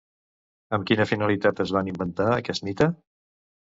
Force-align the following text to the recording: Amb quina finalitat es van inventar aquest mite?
Amb 0.77 0.87
quina 0.91 1.07
finalitat 1.11 1.63
es 1.67 1.77
van 1.79 1.95
inventar 1.95 2.31
aquest 2.43 2.71
mite? 2.71 2.95